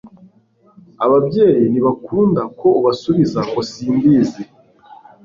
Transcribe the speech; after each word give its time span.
ababyeyi 1.05 1.63
ntibakunda 1.69 2.41
ko 2.59 2.67
ubasubiza 2.79 3.39
ngo 3.47 3.59
simbizi 3.71 4.43